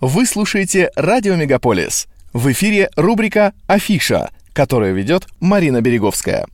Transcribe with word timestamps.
Вы 0.00 0.24
слушаете 0.24 0.90
«Радио 0.96 1.34
Мегаполис». 1.36 2.06
В 2.32 2.50
эфире 2.52 2.88
рубрика 2.96 3.52
«Афиша», 3.66 4.30
которую 4.54 4.94
ведет 4.94 5.26
Марина 5.40 5.82
Береговская. 5.82 6.46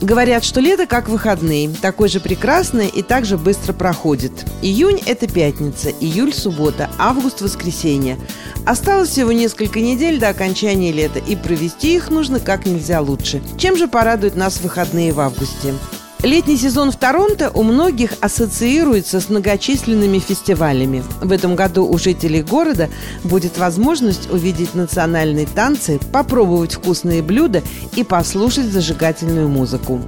Говорят, 0.00 0.42
что 0.42 0.60
лето 0.60 0.86
как 0.86 1.10
выходные, 1.10 1.68
такой 1.68 2.08
же 2.08 2.18
прекрасный 2.18 2.88
и 2.88 3.02
так 3.02 3.26
же 3.26 3.36
быстро 3.36 3.74
проходит. 3.74 4.32
Июнь– 4.62 5.02
это 5.06 5.28
пятница, 5.28 5.90
июль– 5.90 6.32
суббота, 6.34 6.88
август– 6.98 7.40
воскресенье. 7.42 8.18
Осталось 8.64 9.10
всего 9.10 9.32
несколько 9.32 9.80
недель 9.80 10.18
до 10.18 10.30
окончания 10.30 10.92
лета, 10.92 11.18
и 11.18 11.36
провести 11.36 11.94
их 11.94 12.08
нужно 12.08 12.40
как 12.40 12.64
нельзя 12.64 13.02
лучше. 13.02 13.42
Чем 13.58 13.76
же 13.76 13.86
порадуют 13.86 14.34
нас 14.34 14.62
выходные 14.62 15.12
в 15.12 15.20
августе? 15.20 15.74
Летний 16.22 16.56
сезон 16.56 16.92
в 16.92 16.96
Торонто 16.96 17.50
у 17.50 17.64
многих 17.64 18.12
ассоциируется 18.20 19.20
с 19.20 19.28
многочисленными 19.28 20.20
фестивалями. 20.20 21.02
В 21.20 21.32
этом 21.32 21.56
году 21.56 21.84
у 21.84 21.98
жителей 21.98 22.42
города 22.42 22.88
будет 23.24 23.58
возможность 23.58 24.30
увидеть 24.30 24.76
национальные 24.76 25.46
танцы, 25.46 25.98
попробовать 26.12 26.74
вкусные 26.74 27.22
блюда 27.22 27.60
и 27.96 28.04
послушать 28.04 28.66
зажигательную 28.66 29.48
музыку. 29.48 30.00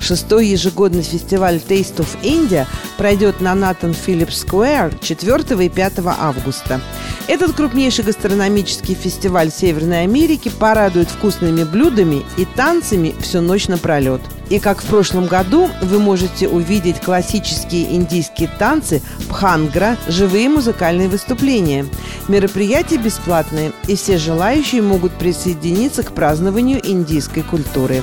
Шестой 0.00 0.46
ежегодный 0.46 1.02
фестиваль 1.02 1.56
Taste 1.56 1.96
of 1.96 2.08
India 2.22 2.66
пройдет 2.96 3.42
на 3.42 3.54
Натан 3.54 3.92
Филлипс 3.92 4.38
Сквер 4.38 4.96
4 5.02 5.66
и 5.66 5.68
5 5.68 5.92
августа. 6.18 6.80
Этот 7.28 7.52
крупнейший 7.52 8.04
гастрономический 8.04 8.94
фестиваль 8.94 9.50
Северной 9.50 10.02
Америки 10.02 10.48
порадует 10.48 11.08
вкусными 11.08 11.62
блюдами 11.62 12.24
и 12.36 12.44
танцами 12.44 13.14
всю 13.20 13.40
ночь 13.40 13.68
напролет– 13.68 14.22
и 14.50 14.58
как 14.58 14.82
в 14.82 14.86
прошлом 14.86 15.26
году 15.26 15.68
вы 15.82 15.98
можете 15.98 16.48
увидеть 16.48 17.00
классические 17.00 17.94
индийские 17.94 18.48
танцы 18.58 19.02
Пхангра, 19.28 19.96
живые 20.08 20.48
музыкальные 20.48 21.08
выступления. 21.08 21.86
Мероприятия 22.28 22.96
бесплатные, 22.96 23.72
и 23.86 23.96
все 23.96 24.16
желающие 24.16 24.82
могут 24.82 25.12
присоединиться 25.12 26.02
к 26.02 26.12
празднованию 26.12 26.80
индийской 26.82 27.42
культуры. 27.42 28.02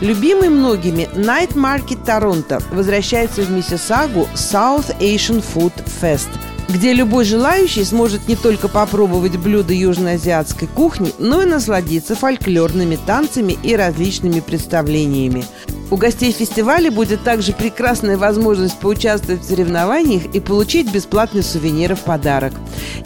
Любимый 0.00 0.48
многими 0.48 1.10
Night 1.14 1.52
Market 1.54 2.02
Торонто 2.06 2.62
возвращается 2.70 3.42
в 3.42 3.50
Миссисагу 3.50 4.28
South 4.34 4.98
Asian 4.98 5.44
Food 5.54 5.72
Fest– 6.00 6.28
где 6.70 6.92
любой 6.92 7.24
желающий 7.24 7.84
сможет 7.84 8.28
не 8.28 8.36
только 8.36 8.68
попробовать 8.68 9.36
блюда 9.36 9.74
южноазиатской 9.74 10.68
кухни, 10.68 11.12
но 11.18 11.42
и 11.42 11.46
насладиться 11.46 12.14
фольклорными 12.14 12.96
танцами 12.96 13.58
и 13.62 13.74
различными 13.74 14.40
представлениями. 14.40 15.44
У 15.90 15.96
гостей 15.96 16.30
фестиваля 16.30 16.90
будет 16.92 17.24
также 17.24 17.52
прекрасная 17.52 18.16
возможность 18.16 18.78
поучаствовать 18.78 19.42
в 19.42 19.48
соревнованиях 19.48 20.26
и 20.32 20.38
получить 20.38 20.92
бесплатные 20.92 21.42
сувениры 21.42 21.96
в 21.96 22.00
подарок. 22.00 22.52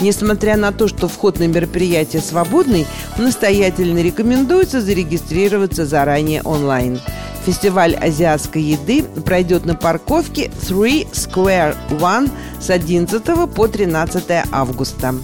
Несмотря 0.00 0.58
на 0.58 0.70
то, 0.70 0.86
что 0.86 1.08
вход 1.08 1.38
на 1.38 1.48
мероприятие 1.48 2.20
свободный, 2.20 2.86
настоятельно 3.16 4.02
рекомендуется 4.02 4.82
зарегистрироваться 4.82 5.86
заранее 5.86 6.42
онлайн. 6.42 7.00
Фестиваль 7.44 7.94
азиатской 7.94 8.62
еды 8.62 9.02
пройдет 9.02 9.66
на 9.66 9.74
парковке 9.74 10.50
Three 10.62 11.10
Square 11.12 11.76
One 11.90 12.30
с 12.58 12.70
11 12.70 13.22
по 13.54 13.68
13 13.68 14.24
августа. 14.50 15.14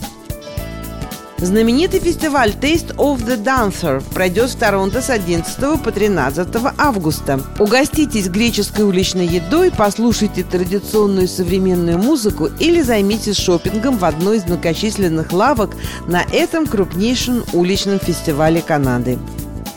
Знаменитый 1.38 2.00
фестиваль 2.00 2.50
Taste 2.50 2.94
of 2.96 3.24
the 3.24 3.42
Dancer 3.42 4.02
пройдет 4.12 4.50
в 4.50 4.56
Торонто 4.56 5.00
с 5.00 5.08
11 5.08 5.82
по 5.82 5.90
13 5.90 6.48
августа. 6.76 7.40
Угоститесь 7.58 8.28
греческой 8.28 8.84
уличной 8.84 9.26
едой, 9.26 9.72
послушайте 9.74 10.44
традиционную 10.44 11.26
современную 11.26 11.96
музыку 11.96 12.50
или 12.58 12.82
займитесь 12.82 13.38
шопингом 13.38 13.96
в 13.96 14.04
одной 14.04 14.36
из 14.36 14.44
многочисленных 14.44 15.32
лавок 15.32 15.74
на 16.06 16.22
этом 16.30 16.66
крупнейшем 16.66 17.44
уличном 17.54 17.98
фестивале 17.98 18.60
Канады. 18.60 19.18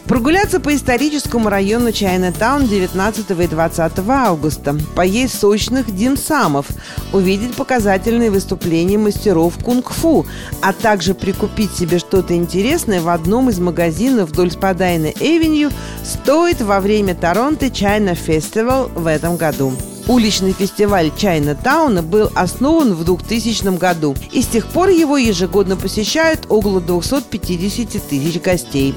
Прогуляться 0.08 0.60
по 0.60 0.76
историческому 0.76 1.48
району 1.48 1.94
Чайнатаун 1.94 2.68
19 2.68 3.32
и 3.32 3.48
20 3.48 3.94
августа, 4.10 4.76
поесть 4.96 5.40
сочных 5.40 5.96
димсамов, 5.96 6.68
увидеть 7.14 7.56
показательные 7.56 8.30
выступления 8.30 8.98
мастеров 8.98 9.58
кунг-фу, 9.64 10.26
а 10.62 10.74
также 10.74 11.14
прикупить 11.14 11.72
себе 11.72 12.00
что-то 12.00 12.36
интересное 12.36 13.00
в 13.00 13.08
одном 13.08 13.50
из 13.50 13.60
магазинов 13.60 14.30
вдоль 14.30 14.52
Spadina 14.52 15.08
Avenue 15.08 15.72
стоит 16.04 16.62
во 16.62 16.82
время 16.82 17.16
Toronto 17.16 17.70
China 17.70 18.14
Festival 18.14 18.90
в 18.90 19.08
этом 19.08 19.38
году. 19.38 19.72
Уличный 20.08 20.52
фестиваль 20.52 21.12
Чайнатауна 21.18 22.04
был 22.04 22.30
основан 22.36 22.94
в 22.94 23.06
2000 23.06 23.78
году, 23.78 24.16
и 24.34 24.42
с 24.42 24.48
тех 24.48 24.68
пор 24.68 24.90
его 24.90 25.18
ежегодно 25.18 25.78
посещают 25.78 26.46
около 26.50 26.82
250 26.82 28.10
тысяч 28.10 28.42
гостей. 28.42 28.94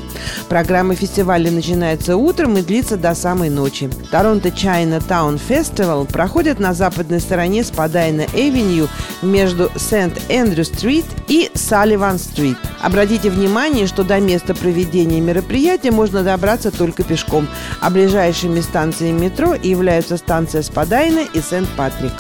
Программа 0.48 0.96
фестиваля 0.96 1.50
начинается 1.50 2.16
утром 2.16 2.58
и 2.58 2.62
длится 2.62 2.96
до 2.96 3.14
самой 3.14 3.50
ночи. 3.50 3.88
Toronto 4.10 4.50
Chinatown 4.50 5.38
Festival 5.38 6.06
проходит 6.06 6.58
на 6.58 6.74
западной 6.74 7.20
стороне 7.20 7.62
Spadina 7.62 8.26
Avenue 8.34 8.88
между 9.22 9.70
Сент-Эндрю-стрит 9.76 11.06
и 11.28 11.50
Салливан-стрит. 11.54 12.56
Обратите 12.81 13.31
внимание, 13.31 13.87
что 13.87 14.04
до 14.04 14.20
места 14.20 14.54
проведения 14.54 15.20
мероприятия 15.20 15.91
можно 15.91 16.22
добраться 16.22 16.70
только 16.70 17.04
пешком, 17.04 17.48
а 17.81 17.91
ближайшими 17.91 18.60
станциями 18.60 19.25
метро 19.25 19.54
являются 19.54 20.16
станция 20.16 20.62
Спадайна 20.62 20.97
Дайна 20.97 21.28
и 21.34 21.41
Сент-Патрик. 21.41 22.12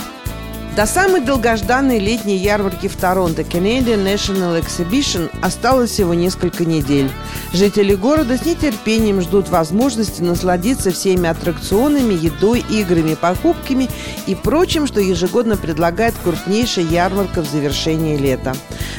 До 0.76 0.84
самой 0.84 1.22
долгожданной 1.22 1.98
летней 1.98 2.36
ярмарки 2.36 2.86
в 2.86 2.96
Торонто 2.96 3.40
Canadian 3.40 4.04
National 4.04 4.60
Exhibition 4.60 5.30
осталось 5.40 5.90
всего 5.90 6.12
несколько 6.12 6.66
недель. 6.66 7.10
Жители 7.54 7.94
города 7.94 8.36
с 8.36 8.44
нетерпением 8.44 9.22
ждут 9.22 9.48
возможности 9.48 10.20
насладиться 10.20 10.90
всеми 10.90 11.26
аттракционами, 11.30 12.12
едой, 12.12 12.62
играми, 12.68 13.14
покупками 13.14 13.88
и 14.26 14.34
прочим, 14.34 14.86
что 14.86 15.00
ежегодно 15.00 15.56
предлагает 15.56 16.14
крупнейшая 16.22 16.84
ярмарка 16.84 17.40
в 17.40 17.50
завершении 17.50 18.18
лета. 18.18 18.54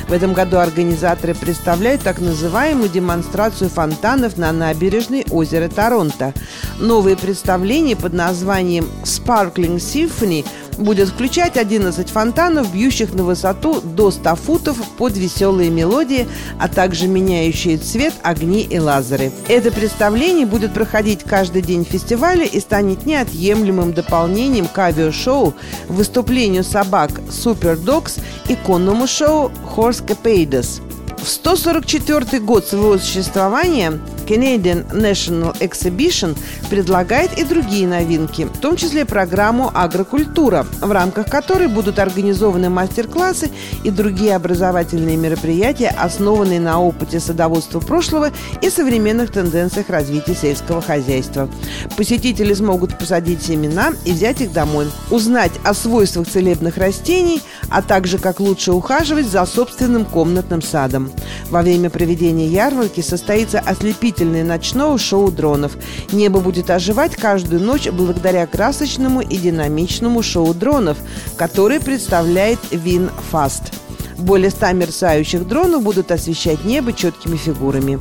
В 0.07 0.13
этом 0.13 0.33
году 0.33 0.57
организаторы 0.57 1.33
представляют 1.33 2.01
так 2.01 2.19
называемую 2.19 2.87
демонстрацию 2.87 3.69
фонтанов 3.69 4.37
на 4.37 4.53
набережной 4.53 5.25
озера 5.29 5.67
Торонто. 5.67 6.33
Новые 6.79 7.17
представления 7.17 7.97
под 7.97 8.13
названием 8.13 8.89
Sparkling 9.03 9.75
Symphony– 9.75 10.45
будет 10.77 11.09
включать 11.09 11.57
11 11.57 12.09
фонтанов, 12.09 12.71
бьющих 12.73 13.13
на 13.13 13.23
высоту 13.23 13.81
до 13.81 14.11
100 14.11 14.35
футов 14.35 14.77
под 14.97 15.17
веселые 15.17 15.69
мелодии, 15.69 16.27
а 16.59 16.67
также 16.67 17.07
меняющие 17.07 17.77
цвет 17.77 18.13
огни 18.23 18.61
и 18.61 18.79
лазеры. 18.79 19.31
Это 19.47 19.71
представление 19.71 20.45
будет 20.45 20.73
проходить 20.73 21.23
каждый 21.23 21.61
день 21.61 21.85
фестиваля 21.85 22.45
и 22.45 22.59
станет 22.59 23.05
неотъемлемым 23.05 23.93
дополнением 23.93 24.67
к 24.67 24.77
авиашоу, 24.77 25.53
выступлению 25.87 26.63
собак 26.63 27.11
Super 27.29 27.77
Dogs 27.77 28.19
и 28.47 28.55
конному 28.55 29.07
шоу 29.07 29.51
Horse 29.75 30.05
Capades. 30.05 30.81
В 31.17 31.27
144 31.27 32.39
год 32.39 32.65
своего 32.65 32.97
существования 32.97 33.99
Canadian 34.27 34.85
National 34.91 35.57
Exhibition 35.59 36.37
предлагает 36.69 37.37
и 37.39 37.43
другие 37.43 37.87
новинки, 37.87 38.43
в 38.43 38.57
том 38.57 38.75
числе 38.75 39.05
программу 39.05 39.71
«Агрокультура», 39.73 40.67
в 40.81 40.91
рамках 40.91 41.29
которой 41.29 41.67
будут 41.67 41.97
организованы 41.99 42.69
мастер-классы 42.69 43.49
и 43.83 43.89
другие 43.89 44.35
образовательные 44.35 45.15
мероприятия, 45.15 45.95
основанные 45.97 46.59
на 46.59 46.81
опыте 46.81 47.19
садоводства 47.19 47.79
прошлого 47.79 48.31
и 48.61 48.69
современных 48.69 49.31
тенденциях 49.31 49.89
развития 49.89 50.35
сельского 50.35 50.81
хозяйства. 50.81 51.49
Посетители 51.95 52.53
смогут 52.53 52.97
посадить 52.97 53.41
семена 53.41 53.93
и 54.03 54.11
взять 54.11 54.41
их 54.41 54.51
домой, 54.51 54.87
узнать 55.09 55.53
о 55.63 55.73
свойствах 55.73 56.27
целебных 56.27 56.77
растений, 56.77 57.41
а 57.69 57.81
также 57.81 58.17
как 58.17 58.39
лучше 58.39 58.73
ухаживать 58.73 59.27
за 59.27 59.45
собственным 59.45 60.03
комнатным 60.05 60.61
садом. 60.61 61.11
Во 61.49 61.61
время 61.61 61.89
проведения 61.89 62.47
ярмарки 62.47 63.01
состоится 63.01 63.59
ослепительный 63.59 64.16
ослепительное 64.17 64.43
ночное 64.43 64.97
шоу 64.97 65.31
дронов. 65.31 65.77
Небо 66.11 66.39
будет 66.39 66.69
оживать 66.69 67.15
каждую 67.15 67.61
ночь 67.61 67.87
благодаря 67.87 68.47
красочному 68.47 69.21
и 69.21 69.37
динамичному 69.37 70.23
шоу 70.23 70.53
дронов, 70.53 70.97
который 71.37 71.79
представляет 71.79 72.59
Вин 72.71 73.09
Фаст. 73.31 73.73
Более 74.17 74.49
ста 74.49 74.73
мерцающих 74.73 75.47
дронов 75.47 75.83
будут 75.83 76.11
освещать 76.11 76.65
небо 76.65 76.93
четкими 76.93 77.37
фигурами. 77.37 77.99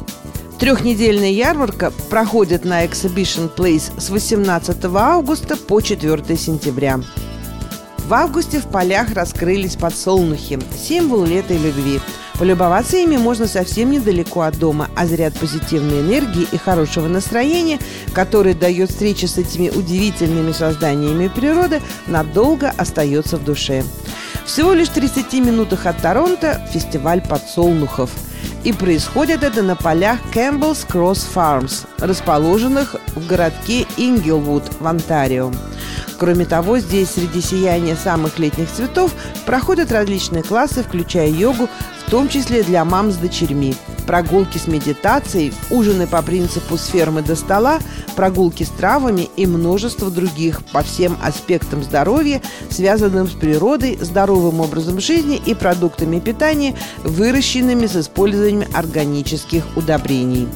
Трехнедельная 0.59 1.33
ярмарка 1.33 1.93
проходит 2.09 2.65
на 2.65 2.87
Exhibition 2.87 3.51
Place 3.55 3.93
с 4.01 4.09
18 4.09 4.85
августа 4.87 5.57
по 5.57 5.83
4 5.83 6.37
сентября. 6.39 7.01
В 8.09 8.15
августе 8.15 8.61
в 8.61 8.67
полях 8.67 9.13
раскрылись 9.13 9.77
подсолнухи– 9.77 10.59
символ 10.89 11.25
лета 11.25 11.53
и 11.53 11.59
любви– 11.59 12.01
Полюбоваться 12.39 12.99
ими 12.99 13.17
можно 13.17 13.47
совсем 13.47 13.91
недалеко 13.91 14.43
от 14.43 14.59
дома, 14.59 14.91
а 14.95 15.07
заряд 15.07 15.35
позитивной 15.39 16.01
энергии 16.01 16.47
и 16.53 16.59
хорошего 16.59 17.09
настроения, 17.09 17.79
который 18.13 18.53
дает 18.53 18.91
встреча 18.91 19.27
с 19.27 19.39
этими 19.39 19.71
удивительными 19.71 20.53
созданиями 20.53 21.29
природы, 21.29 21.81
надолго 22.07 22.73
остается 22.77 23.39
в 23.39 23.45
душе. 23.45 23.85
Всего 24.45 24.75
лишь 24.75 24.89
в 24.89 24.93
30 24.93 25.33
минутах 25.35 25.87
от 25.87 26.03
Торонто 26.03 26.61
фестиваль 26.73 27.23
подсолнухов. 27.23 28.11
И 28.65 28.73
происходит 28.73 29.43
это 29.43 29.63
на 29.63 29.75
полях 29.75 30.19
Campbell's 30.35 30.87
Cross 30.87 31.27
Farms, 31.35 31.87
расположенных 31.99 32.97
в 33.15 33.27
городке 33.27 33.87
Ингелвуд 33.97 34.65
в 34.79 34.87
Онтарио. 34.87 35.53
Кроме 36.19 36.47
того, 36.47 36.79
здесь 36.79 37.11
среди 37.11 37.41
сияния 37.41 37.97
самых 37.97 38.39
летних 38.39 38.71
цветов 38.71 39.13
проходят 39.45 39.93
различные 39.93 40.43
классы, 40.43 40.83
включая 40.83 41.29
йогу, 41.29 41.69
в 42.07 42.11
том 42.11 42.29
числе 42.29 42.63
для 42.63 42.85
мам 42.85 43.11
с 43.11 43.17
дочерьми. 43.17 43.75
Прогулки 44.07 44.59
с 44.59 44.69
медитацией, 44.69 45.53
ужины 45.71 46.07
по 46.07 46.23
принципу 46.23 46.77
с 46.77 46.87
фермы 46.87 47.23
до 47.23 47.35
стола, 47.35 47.81
прогулки 48.15 48.63
с 48.63 48.69
травами 48.69 49.29
и 49.37 49.47
множество 49.47 50.11
других 50.11 50.65
по 50.67 50.83
всем 50.83 51.19
аспектам 51.23 51.83
здоровья, 51.83 52.41
связанным 52.71 53.27
с 53.27 53.33
природой, 53.33 53.99
здоровым 54.01 54.61
образом 54.61 55.01
жизни 55.01 55.41
и 55.45 55.55
продуктами 55.55 56.21
питания, 56.21 56.77
выращенными 57.03 57.87
с 57.87 57.97
использованием 57.97 58.69
органических 58.73 59.65
удобрений. 59.77 60.49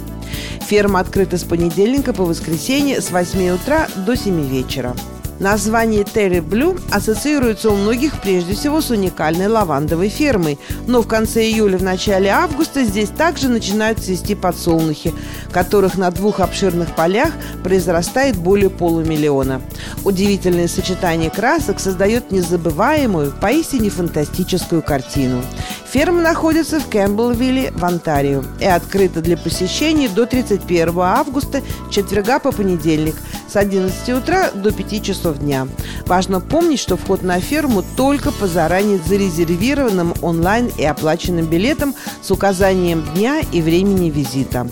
Ферма 0.69 1.01
открыта 1.01 1.37
с 1.37 1.43
понедельника 1.43 2.13
по 2.13 2.25
воскресенье 2.25 3.01
с 3.01 3.11
8 3.11 3.51
утра 3.51 3.89
до 4.07 4.17
7 4.17 4.47
вечера. 4.47 4.95
Название 5.41 6.05
Терри 6.05 6.41
Блю 6.41 6.77
ассоциируется 6.91 7.71
у 7.71 7.75
многих 7.75 8.21
прежде 8.21 8.55
всего 8.55 8.83
с 8.83 8.91
уникальной 8.91 9.47
лавандовой 9.47 10.11
фермой, 10.11 10.59
но 10.87 11.01
в 11.01 11.09
конце 11.09 11.45
июля, 11.45 11.79
в 11.79 11.83
начале 11.83 12.29
августа 12.29 12.85
здесь 12.85 13.09
также 13.09 13.49
начинают 13.49 14.01
цвести 14.01 14.35
подсолнухи, 14.35 15.15
которых 15.51 15.97
на 15.97 16.11
двух 16.11 16.41
обширных 16.41 16.95
полях 16.95 17.33
произрастает 17.65 18.37
более 18.37 18.69
полумиллиона. 18.69 19.63
Удивительное 20.05 20.69
сочетание 20.69 21.31
красок 21.31 21.81
создает 21.81 22.31
незабываемую, 22.31 23.33
поистине 23.41 23.89
фантастическую 23.89 24.83
картину. 24.83 25.43
Ферма 25.91 26.21
находится 26.21 26.79
в 26.79 26.89
Кэмпбеллвилле 26.89 27.73
в 27.73 27.85
Онтарио 27.85 28.45
и 28.61 28.67
открыта 28.67 29.23
для 29.23 29.37
посещения 29.37 30.09
до 30.09 30.27
31 30.27 30.99
августа, 31.01 31.63
четверга 31.91 32.39
по 32.39 32.53
понедельник, 32.53 33.17
с 33.49 33.57
11 33.57 34.09
утра 34.11 34.51
до 34.53 34.71
5 34.71 35.03
часов 35.03 35.30
дня. 35.39 35.69
Важно 36.07 36.41
помнить, 36.41 36.81
что 36.81 36.97
вход 36.97 37.23
на 37.23 37.41
ферму 37.41 37.85
только 37.97 38.33
по 38.33 38.47
заранее 38.47 38.99
зарезервированным 38.99 40.15
онлайн 40.23 40.71
и 40.77 40.85
оплаченным 40.85 41.47
билетам 41.47 41.95
с 42.23 42.31
указанием 42.31 43.05
дня 43.15 43.41
и 43.53 43.61
времени 43.63 44.11
визита. 44.11 44.69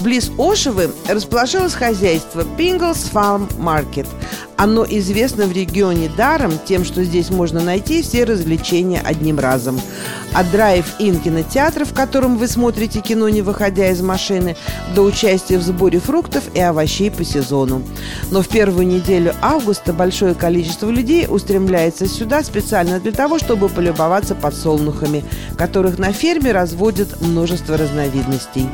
Близ 0.00 0.32
Ошевы 0.36 0.90
расположилось 1.08 1.74
хозяйство 1.74 2.40
Pingles 2.58 3.12
Farm 3.12 3.48
Market. 3.56 4.08
Оно 4.62 4.86
известно 4.88 5.46
в 5.46 5.52
регионе 5.52 6.08
даром 6.16 6.52
тем, 6.64 6.84
что 6.84 7.02
здесь 7.02 7.30
можно 7.30 7.60
найти 7.60 8.00
все 8.00 8.22
развлечения 8.22 9.02
одним 9.04 9.40
разом. 9.40 9.80
От 10.34 10.52
drive-in 10.52 11.18
кинотеатра, 11.18 11.84
в 11.84 11.92
котором 11.92 12.38
вы 12.38 12.46
смотрите 12.46 13.00
кино, 13.00 13.28
не 13.28 13.42
выходя 13.42 13.90
из 13.90 14.00
машины, 14.02 14.56
до 14.94 15.02
участия 15.02 15.58
в 15.58 15.62
сборе 15.62 15.98
фруктов 15.98 16.44
и 16.54 16.60
овощей 16.60 17.10
по 17.10 17.24
сезону. 17.24 17.82
Но 18.30 18.40
в 18.40 18.48
первую 18.48 18.86
неделю 18.86 19.34
августа 19.42 19.92
большое 19.92 20.34
количество 20.34 20.88
людей 20.88 21.26
устремляется 21.28 22.06
сюда 22.06 22.44
специально 22.44 23.00
для 23.00 23.10
того, 23.10 23.40
чтобы 23.40 23.68
полюбоваться 23.68 24.36
подсолнухами, 24.36 25.24
которых 25.58 25.98
на 25.98 26.12
ферме 26.12 26.52
разводят 26.52 27.20
множество 27.20 27.76
разновидностей. 27.76 28.68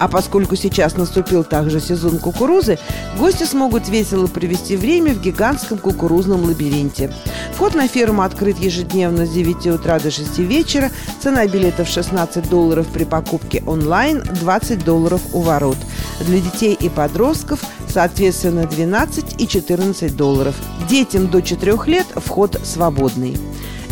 А 0.00 0.08
поскольку 0.08 0.56
сейчас 0.56 0.96
наступил 0.96 1.44
также 1.44 1.78
сезон 1.78 2.18
кукурузы, 2.18 2.76
гости 3.16 3.44
смогут 3.44 3.88
весело 3.88 4.26
провести 4.26 4.74
время 4.74 5.14
в 5.14 5.27
гигантском 5.30 5.78
кукурузном 5.78 6.44
лабиринте. 6.44 7.12
Вход 7.52 7.74
на 7.74 7.88
ферму 7.88 8.22
открыт 8.22 8.58
ежедневно 8.58 9.26
с 9.26 9.30
9 9.30 9.66
утра 9.66 9.98
до 9.98 10.10
6 10.10 10.38
вечера. 10.38 10.90
Цена 11.22 11.46
билетов 11.46 11.88
16 11.88 12.48
долларов 12.48 12.86
при 12.92 13.04
покупке 13.04 13.62
онлайн, 13.66 14.22
20 14.40 14.84
долларов 14.84 15.20
у 15.32 15.40
ворот. 15.40 15.76
Для 16.20 16.40
детей 16.40 16.74
и 16.74 16.88
подростков 16.88 17.60
соответственно 17.88 18.66
12 18.66 19.40
и 19.40 19.46
14 19.46 20.16
долларов. 20.16 20.54
Детям 20.88 21.28
до 21.28 21.42
4 21.42 21.76
лет 21.86 22.06
вход 22.16 22.60
свободный. 22.64 23.36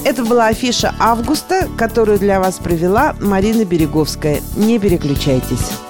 Это 0.04 0.24
была 0.24 0.46
афиша 0.46 0.94
августа, 0.98 1.68
которую 1.76 2.18
для 2.18 2.38
вас 2.38 2.58
провела 2.58 3.16
Марина 3.20 3.64
Береговская. 3.64 4.40
Не 4.56 4.78
переключайтесь. 4.78 5.85